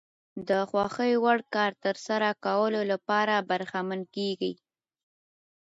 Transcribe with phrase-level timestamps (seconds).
[0.47, 4.53] د خوښې وړ کار ترسره کولو لپاره برخمن کېږي.